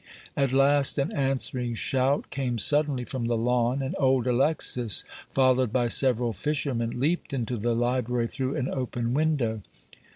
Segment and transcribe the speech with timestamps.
[0.35, 5.89] At last an answering shout came suddenly from the lawn, and old Alexis, followed by
[5.89, 9.61] several fishermen, leaped into the library through an open window.